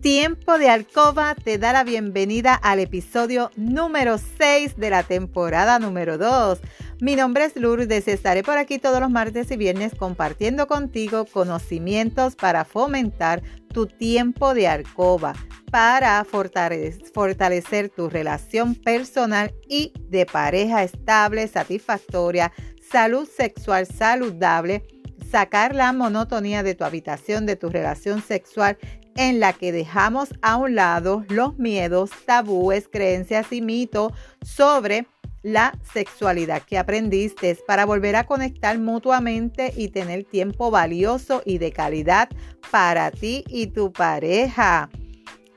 [0.00, 6.18] Tiempo de Alcoba te da la bienvenida al episodio número 6 de la temporada número
[6.18, 6.60] 2.
[7.00, 12.36] Mi nombre es Lourdes estaré por aquí todos los martes y viernes compartiendo contigo conocimientos
[12.36, 13.42] para fomentar
[13.74, 15.34] tu tiempo de alcoba,
[15.72, 22.52] para fortalecer tu relación personal y de pareja estable, satisfactoria,
[22.88, 24.86] salud sexual saludable,
[25.28, 28.78] sacar la monotonía de tu habitación, de tu relación sexual
[29.18, 35.08] en la que dejamos a un lado los miedos, tabúes, creencias y mitos sobre
[35.42, 41.72] la sexualidad que aprendiste para volver a conectar mutuamente y tener tiempo valioso y de
[41.72, 42.28] calidad
[42.70, 44.88] para ti y tu pareja.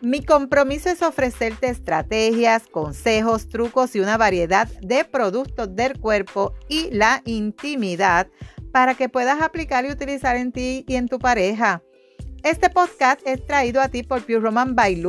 [0.01, 6.89] Mi compromiso es ofrecerte estrategias, consejos, trucos y una variedad de productos del cuerpo y
[6.89, 8.27] la intimidad
[8.71, 11.83] para que puedas aplicar y utilizar en ti y en tu pareja.
[12.43, 14.99] Este podcast es traído a ti por Pure Roman by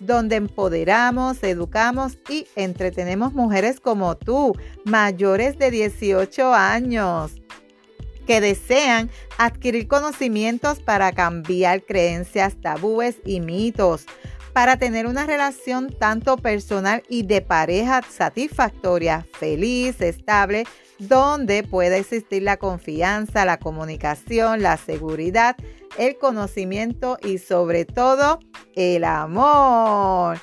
[0.00, 7.32] donde empoderamos, educamos y entretenemos mujeres como tú, mayores de 18 años,
[8.26, 14.06] que desean adquirir conocimientos para cambiar creencias, tabúes y mitos,
[14.54, 20.64] para tener una relación tanto personal y de pareja satisfactoria, feliz, estable,
[20.98, 25.56] donde pueda existir la confianza, la comunicación, la seguridad,
[25.98, 28.40] el conocimiento y sobre todo
[28.74, 30.38] el amor.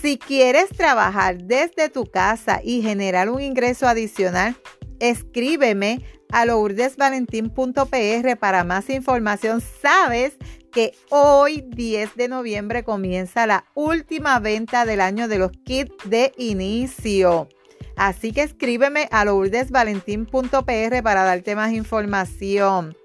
[0.00, 4.56] Si quieres trabajar desde tu casa y generar un ingreso adicional,
[4.98, 9.60] escríbeme a lourdesvalentín.pr para más información.
[9.82, 10.36] Sabes
[10.72, 16.32] que hoy 10 de noviembre comienza la última venta del año de los kits de
[16.38, 17.48] inicio.
[17.96, 22.96] Así que escríbeme a lourdesvalentín.pr para darte más información.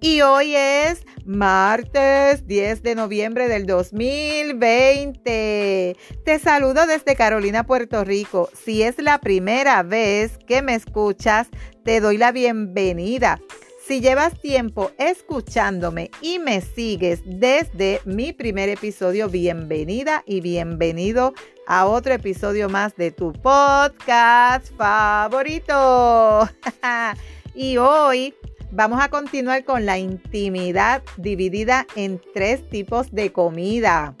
[0.00, 5.96] Y hoy es martes 10 de noviembre del 2020.
[6.24, 8.50] Te saludo desde Carolina, Puerto Rico.
[8.64, 11.48] Si es la primera vez que me escuchas,
[11.82, 13.40] te doy la bienvenida.
[13.86, 21.32] Si llevas tiempo escuchándome y me sigues desde mi primer episodio, bienvenida y bienvenido
[21.66, 26.48] a otro episodio más de tu podcast favorito.
[27.54, 28.34] y hoy
[28.76, 34.14] vamos a continuar con la intimidad dividida en tres tipos de comida.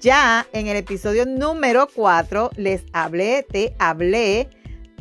[0.00, 4.50] Ya en el episodio número 4 les hablé, te hablé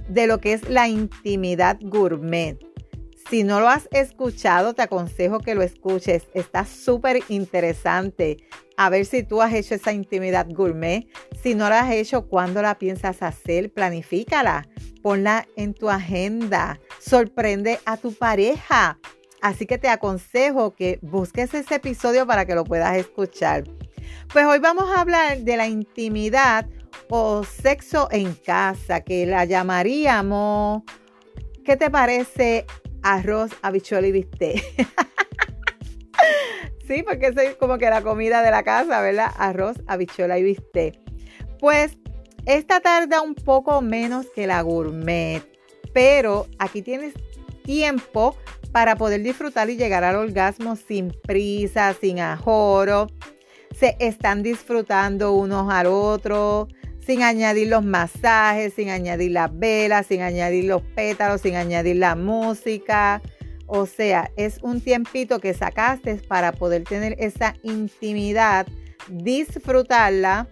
[0.07, 2.68] de lo que es la intimidad gourmet.
[3.29, 6.23] Si no lo has escuchado, te aconsejo que lo escuches.
[6.33, 8.37] Está súper interesante.
[8.75, 11.07] A ver si tú has hecho esa intimidad gourmet.
[11.43, 13.71] Si no la has hecho, ¿cuándo la piensas hacer?
[13.71, 14.67] Planifícala.
[15.03, 16.79] Ponla en tu agenda.
[16.99, 18.97] Sorprende a tu pareja.
[19.41, 23.63] Así que te aconsejo que busques ese episodio para que lo puedas escuchar.
[24.33, 26.67] Pues hoy vamos a hablar de la intimidad
[27.09, 30.81] o sexo en casa, que la llamaríamos,
[31.63, 32.65] ¿qué te parece
[33.03, 34.63] arroz, habichuela y bistec.
[36.87, 39.31] sí, porque es como que la comida de la casa, ¿verdad?
[39.37, 40.99] Arroz, habichuela y bistec.
[41.59, 41.97] Pues
[42.45, 45.43] esta tarda un poco menos que la gourmet,
[45.93, 47.13] pero aquí tienes
[47.63, 48.35] tiempo
[48.71, 53.07] para poder disfrutar y llegar al orgasmo sin prisa, sin ajoro.
[53.75, 56.67] Se están disfrutando unos al otro
[57.05, 62.15] sin añadir los masajes, sin añadir las velas, sin añadir los pétalos, sin añadir la
[62.15, 63.21] música.
[63.65, 68.67] O sea, es un tiempito que sacaste para poder tener esa intimidad,
[69.07, 70.47] disfrutarla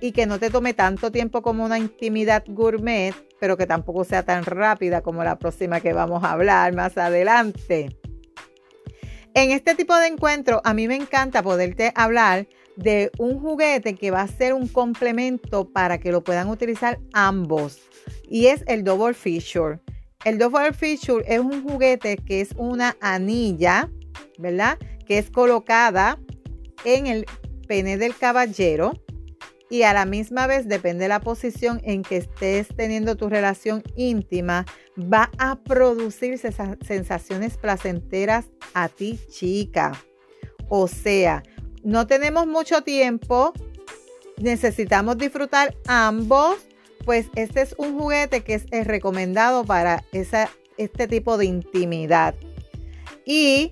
[0.00, 4.22] y que no te tome tanto tiempo como una intimidad gourmet, pero que tampoco sea
[4.22, 7.96] tan rápida como la próxima que vamos a hablar más adelante.
[9.34, 14.10] En este tipo de encuentro, a mí me encanta poderte hablar de un juguete que
[14.10, 17.80] va a ser un complemento para que lo puedan utilizar ambos
[18.28, 19.80] y es el Double Feature.
[20.24, 23.90] El Double Feature es un juguete que es una anilla,
[24.38, 24.78] ¿verdad?
[25.06, 26.18] Que es colocada
[26.84, 27.26] en el
[27.68, 28.92] pene del caballero
[29.70, 33.82] y a la misma vez, depende de la posición en que estés teniendo tu relación
[33.96, 34.66] íntima,
[34.96, 36.52] va a producirse
[36.86, 39.92] sensaciones placenteras a ti, chica.
[40.68, 41.42] O sea,
[41.84, 43.52] no tenemos mucho tiempo,
[44.38, 46.56] necesitamos disfrutar ambos,
[47.04, 52.34] pues este es un juguete que es recomendado para este tipo de intimidad.
[53.26, 53.70] Y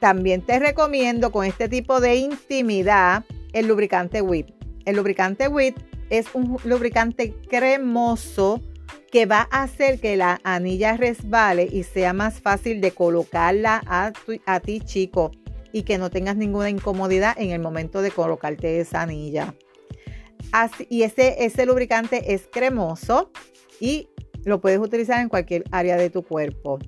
[0.00, 4.48] también te recomiendo con este tipo de intimidad el lubricante WIP.
[4.84, 5.76] El lubricante WIP
[6.10, 8.60] es un lubricante cremoso
[9.10, 14.12] que va a hacer que la anilla resbale y sea más fácil de colocarla a,
[14.46, 15.30] a ti chico
[15.74, 19.56] y que no tengas ninguna incomodidad en el momento de colocarte esa anilla.
[20.52, 23.32] Así, y ese, ese lubricante es cremoso
[23.80, 24.08] y
[24.44, 26.78] lo puedes utilizar en cualquier área de tu cuerpo.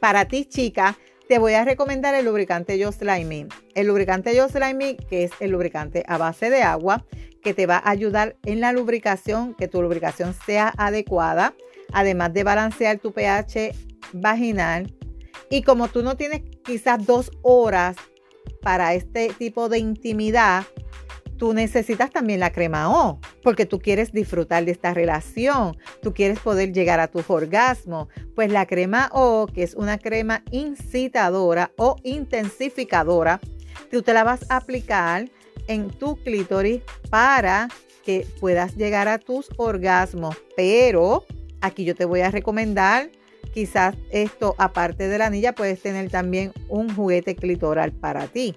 [0.00, 0.96] Para ti, chica,
[1.28, 5.50] te voy a recomendar el lubricante Just Like El lubricante Just Like que es el
[5.50, 7.04] lubricante a base de agua,
[7.42, 11.52] que te va a ayudar en la lubricación, que tu lubricación sea adecuada,
[11.92, 13.72] además de balancear tu pH
[14.14, 14.90] vaginal.
[15.48, 17.96] Y como tú no tienes quizás dos horas
[18.62, 20.64] para este tipo de intimidad,
[21.40, 26.38] tú necesitas también la crema O, porque tú quieres disfrutar de esta relación, tú quieres
[26.38, 28.08] poder llegar a tu orgasmo.
[28.34, 33.40] Pues la crema O, que es una crema incitadora o intensificadora,
[33.90, 35.30] tú te la vas a aplicar
[35.66, 37.68] en tu clítoris para
[38.04, 40.36] que puedas llegar a tus orgasmos.
[40.56, 41.24] Pero
[41.62, 43.10] aquí yo te voy a recomendar,
[43.52, 48.56] quizás esto, aparte de la anilla, puedes tener también un juguete clitoral para ti.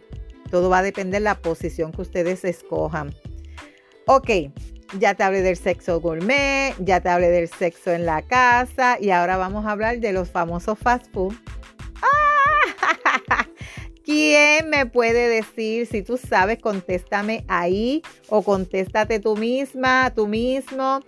[0.49, 3.13] Todo va a depender de la posición que ustedes escojan.
[4.05, 4.29] Ok,
[4.99, 9.09] ya te hablé del sexo gourmet, ya te hablé del sexo en la casa y
[9.09, 11.33] ahora vamos a hablar de los famosos fast food.
[12.01, 13.47] ¡Ah!
[14.05, 16.59] ¿Quién me puede decir si tú sabes?
[16.59, 20.99] Contéstame ahí o contéstate tú misma, tú mismo.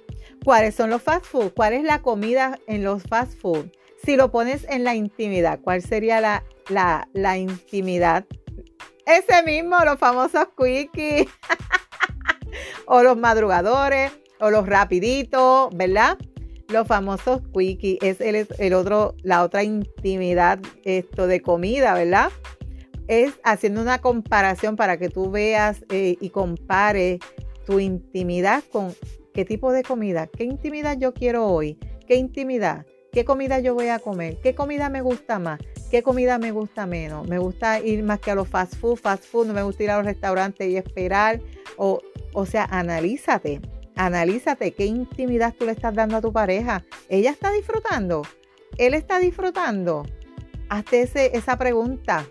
[0.45, 1.51] ¿Cuáles son los fast food?
[1.53, 3.65] ¿Cuál es la comida en los fast food?
[4.06, 8.25] Si lo pones en la intimidad, ¿cuál sería la, la, la intimidad
[9.06, 11.27] ese mismo, los famosos quickies.
[12.86, 16.18] o los madrugadores, o los rapiditos, ¿verdad?
[16.69, 22.30] Los famosos quickies es el, el, otro, la otra intimidad esto de comida, ¿verdad?
[23.07, 27.19] Es haciendo una comparación para que tú veas eh, y compares
[27.65, 28.94] tu intimidad con
[29.35, 31.77] qué tipo de comida, qué intimidad yo quiero hoy,
[32.07, 35.59] qué intimidad, qué comida yo voy a comer, qué comida me gusta más.
[35.91, 37.27] ¿Qué comida me gusta menos?
[37.27, 39.91] Me gusta ir más que a los fast food, fast food, no me gusta ir
[39.91, 41.39] a los restaurantes y esperar.
[41.77, 42.01] O,
[42.33, 43.61] o sea, analízate,
[43.95, 46.83] analízate qué intimidad tú le estás dando a tu pareja.
[47.07, 48.23] ¿Ella está disfrutando?
[48.77, 50.05] ¿Él está disfrutando?
[50.69, 51.03] Hazte
[51.37, 52.25] esa pregunta.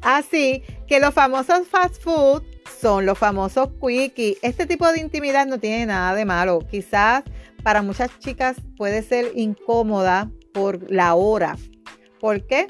[0.00, 2.44] Así que los famosos fast food
[2.80, 4.38] son los famosos quickie.
[4.42, 6.60] Este tipo de intimidad no tiene nada de malo.
[6.70, 7.24] Quizás
[7.62, 11.56] para muchas chicas puede ser incómoda por la hora
[12.20, 12.66] ¿Por qué?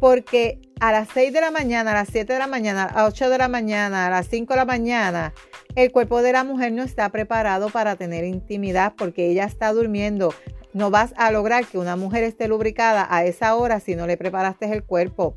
[0.00, 3.12] Porque a las 6 de la mañana, a las 7 de la mañana, a las
[3.12, 5.32] 8 de la mañana, a las 5 de la mañana,
[5.74, 10.32] el cuerpo de la mujer no está preparado para tener intimidad porque ella está durmiendo.
[10.72, 14.16] No vas a lograr que una mujer esté lubricada a esa hora si no le
[14.16, 15.34] preparaste el cuerpo.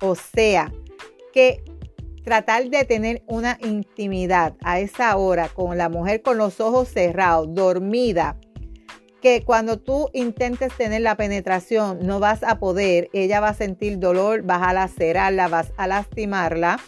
[0.00, 0.72] O sea,
[1.32, 1.62] que
[2.30, 7.52] tratar de tener una intimidad a esa hora con la mujer con los ojos cerrados,
[7.52, 8.36] dormida,
[9.20, 13.98] que cuando tú intentes tener la penetración no vas a poder, ella va a sentir
[13.98, 16.78] dolor, vas a lacerarla, vas a lastimarla,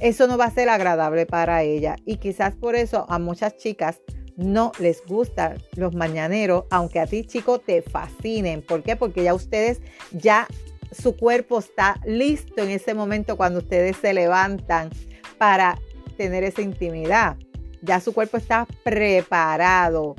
[0.00, 1.96] eso no va a ser agradable para ella.
[2.04, 4.02] Y quizás por eso a muchas chicas
[4.36, 8.60] no les gustan los mañaneros, aunque a ti chico te fascinen.
[8.60, 8.96] ¿Por qué?
[8.96, 9.80] Porque ya ustedes,
[10.12, 10.46] ya
[10.92, 14.90] su cuerpo está listo en ese momento cuando ustedes se levantan
[15.38, 15.78] para
[16.16, 17.36] tener esa intimidad.
[17.82, 20.16] Ya su cuerpo está preparado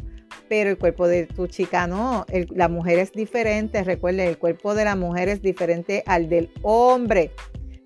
[0.52, 2.26] pero el cuerpo de tu chica no.
[2.50, 3.86] la mujer es diferente.
[3.86, 7.32] Recuerden, el cuerpo de la mujer es diferente al del hombre.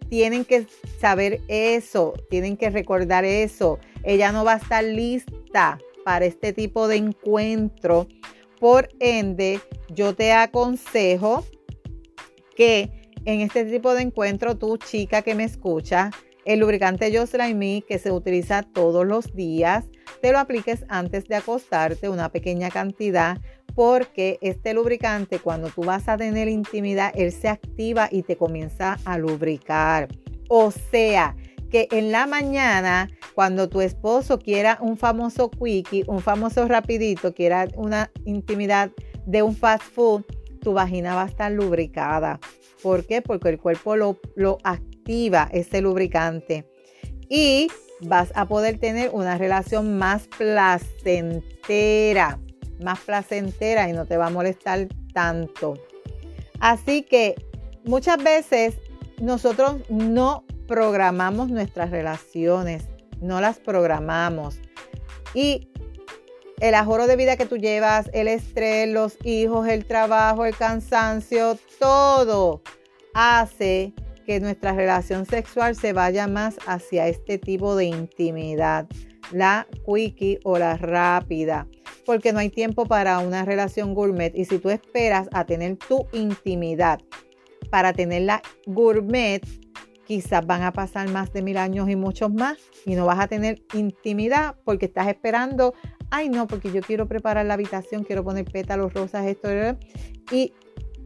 [0.09, 0.65] Tienen que
[0.99, 3.77] saber eso, tienen que recordar eso.
[4.01, 8.07] Ella no va a estar lista para este tipo de encuentro.
[8.59, 11.45] Por ende, yo te aconsejo
[12.55, 12.91] que
[13.25, 16.11] en este tipo de encuentro, tu chica que me escucha,
[16.45, 19.85] el lubricante Jocelyn Me que se utiliza todos los días,
[20.21, 23.37] te lo apliques antes de acostarte, una pequeña cantidad,
[23.73, 28.97] porque este lubricante cuando tú vas a tener intimidad, él se activa y te comienza
[29.05, 30.07] a lubricar.
[30.47, 31.35] O sea,
[31.69, 37.67] que en la mañana, cuando tu esposo quiera un famoso quickie, un famoso rapidito, quiera
[37.75, 38.91] una intimidad
[39.25, 40.23] de un fast food,
[40.65, 42.39] tu vagina va a estar lubricada.
[42.81, 43.21] ¿Por qué?
[43.21, 46.65] Porque el cuerpo lo, lo activa, ese lubricante.
[47.29, 47.67] Y
[48.01, 52.39] vas a poder tener una relación más placentera,
[52.83, 55.75] más placentera y no te va a molestar tanto.
[56.59, 57.35] Así que
[57.83, 58.73] muchas veces
[59.21, 62.87] nosotros no programamos nuestras relaciones,
[63.21, 64.59] no las programamos.
[65.35, 65.69] Y
[66.59, 71.57] el ajoro de vida que tú llevas, el estrés, los hijos, el trabajo, el cansancio,
[71.79, 72.61] todo
[73.13, 73.93] hace
[74.25, 78.87] que nuestra relación sexual se vaya más hacia este tipo de intimidad,
[79.31, 81.67] la quickie o la rápida,
[82.05, 84.33] porque no hay tiempo para una relación gourmet.
[84.35, 86.99] Y si tú esperas a tener tu intimidad
[87.69, 89.45] para tener la gourmet,
[90.05, 93.27] quizás van a pasar más de mil años y muchos más y no vas a
[93.27, 95.73] tener intimidad porque estás esperando,
[96.11, 99.49] ay no, porque yo quiero preparar la habitación, quiero poner pétalos, rosas, esto,
[100.31, 100.53] y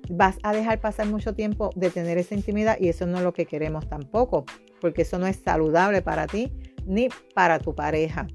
[0.10, 3.34] vas a dejar pasar mucho tiempo de tener esa intimidad y eso no es lo
[3.34, 4.46] que queremos tampoco,
[4.82, 6.52] porque eso no es saludable para ti
[6.86, 8.28] ni para tu pareja.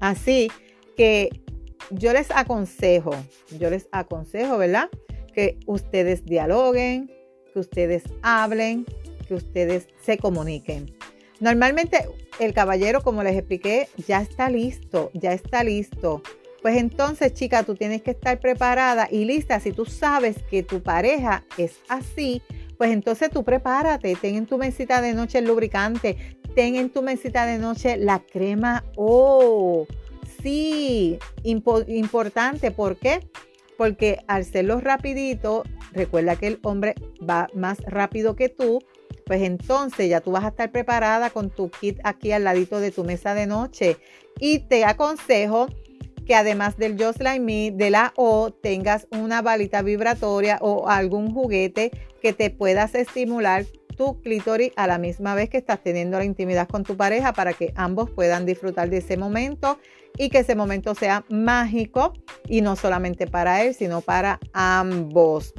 [0.00, 0.50] Así
[0.96, 1.30] que
[1.90, 3.12] yo les aconsejo,
[3.58, 4.90] yo les aconsejo, ¿verdad?
[5.32, 7.10] Que ustedes dialoguen,
[7.52, 8.84] que ustedes hablen,
[9.26, 10.94] que ustedes se comuniquen.
[11.40, 16.22] Normalmente el caballero, como les expliqué, ya está listo, ya está listo.
[16.62, 19.60] Pues entonces, chica, tú tienes que estar preparada y lista.
[19.60, 22.40] Si tú sabes que tu pareja es así,
[22.78, 26.16] pues entonces tú prepárate, ten en tu mesita de noche el lubricante,
[26.54, 29.86] ten en tu mesita de noche la crema O.
[30.42, 32.70] sí, importante.
[32.70, 33.20] ¿Por qué?
[33.76, 36.94] Porque al hacerlo rapidito, recuerda que el hombre
[37.28, 38.80] va más rápido que tú,
[39.26, 42.90] pues entonces ya tú vas a estar preparada con tu kit aquí al ladito de
[42.90, 43.96] tu mesa de noche.
[44.38, 45.68] Y te aconsejo
[46.26, 51.32] que además del Just Like Me, de la O, tengas una balita vibratoria o algún
[51.32, 51.90] juguete
[52.22, 53.64] que te puedas estimular
[53.96, 57.52] tu clítoris a la misma vez que estás teniendo la intimidad con tu pareja para
[57.52, 59.78] que ambos puedan disfrutar de ese momento
[60.16, 62.12] y que ese momento sea mágico
[62.48, 65.54] y no solamente para él, sino para ambos.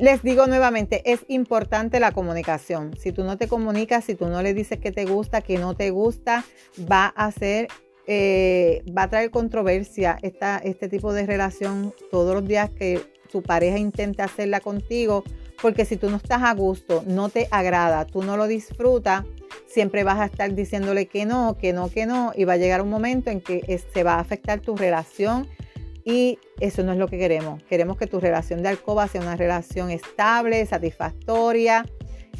[0.00, 2.96] Les digo nuevamente, es importante la comunicación.
[2.98, 5.76] Si tú no te comunicas, si tú no le dices que te gusta, que no
[5.76, 6.42] te gusta,
[6.90, 7.68] va a ser,
[8.06, 13.42] eh, va a traer controversia esta, este tipo de relación todos los días que tu
[13.42, 15.22] pareja intente hacerla contigo,
[15.60, 19.26] porque si tú no estás a gusto, no te agrada, tú no lo disfrutas,
[19.66, 22.80] siempre vas a estar diciéndole que no, que no, que no, y va a llegar
[22.80, 25.46] un momento en que se va a afectar tu relación
[26.04, 27.62] y eso no es lo que queremos.
[27.64, 31.86] Queremos que tu relación de alcoba sea una relación estable, satisfactoria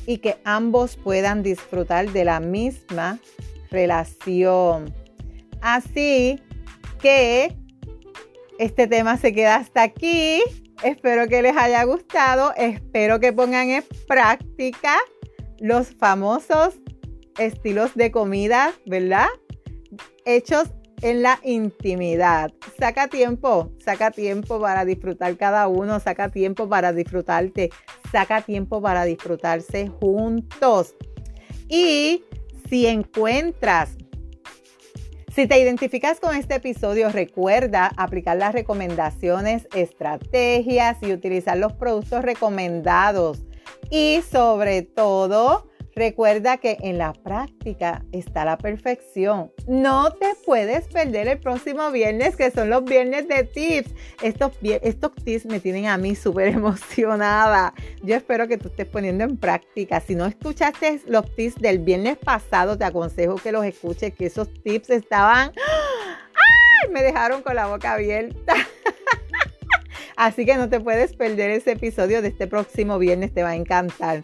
[0.06, 3.18] y que ambos puedan disfrutar de la misma
[3.70, 4.94] relación.
[5.60, 6.40] Así
[7.00, 7.56] que
[8.58, 10.42] este tema se queda hasta aquí.
[10.82, 12.52] Espero que les haya gustado.
[12.56, 14.96] Espero que pongan en práctica
[15.58, 16.74] los famosos
[17.38, 19.28] estilos de comida, ¿verdad?
[20.24, 20.70] Hechos
[21.02, 22.52] en la intimidad.
[22.78, 27.70] Saca tiempo, saca tiempo para disfrutar cada uno, saca tiempo para disfrutarte,
[28.12, 30.94] saca tiempo para disfrutarse juntos.
[31.68, 32.24] Y
[32.68, 33.96] si encuentras,
[35.34, 42.22] si te identificas con este episodio, recuerda aplicar las recomendaciones, estrategias y utilizar los productos
[42.22, 43.44] recomendados.
[43.90, 49.52] Y sobre todo, Recuerda que en la práctica está la perfección.
[49.66, 53.90] No te puedes perder el próximo viernes, que son los viernes de tips.
[54.22, 54.52] Estos,
[55.24, 57.74] tips me tienen a mí súper emocionada.
[58.02, 60.00] Yo espero que tú estés poniendo en práctica.
[60.00, 64.52] Si no escuchaste los tips del viernes pasado, te aconsejo que los escuches, que esos
[64.62, 65.52] tips estaban...
[65.56, 66.90] ¡Ay!
[66.92, 68.54] Me dejaron con la boca abierta.
[70.16, 73.56] Así que no te puedes perder ese episodio de este próximo viernes, te va a
[73.56, 74.22] encantar.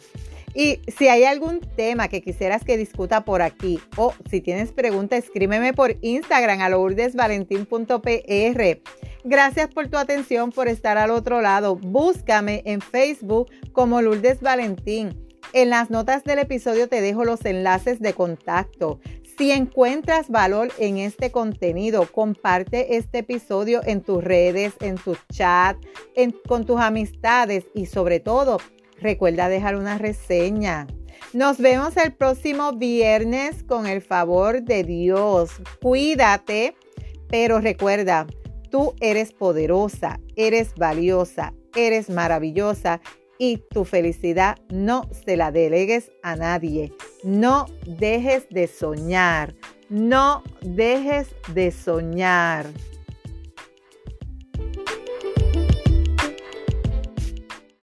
[0.58, 5.24] Y si hay algún tema que quisieras que discuta por aquí o si tienes preguntas,
[5.24, 8.80] escríbeme por Instagram a lourdesvalentín.pr.
[9.24, 11.76] Gracias por tu atención, por estar al otro lado.
[11.76, 15.26] Búscame en Facebook como Lourdes Valentín.
[15.52, 18.98] En las notas del episodio te dejo los enlaces de contacto.
[19.36, 25.76] Si encuentras valor en este contenido, comparte este episodio en tus redes, en tu chat,
[26.48, 28.56] con tus amistades y sobre todo,
[29.00, 30.86] Recuerda dejar una reseña.
[31.32, 35.50] Nos vemos el próximo viernes con el favor de Dios.
[35.82, 36.74] Cuídate,
[37.28, 38.26] pero recuerda,
[38.70, 43.00] tú eres poderosa, eres valiosa, eres maravillosa
[43.38, 46.92] y tu felicidad no se la delegues a nadie.
[47.22, 49.54] No dejes de soñar.
[49.88, 52.66] No dejes de soñar.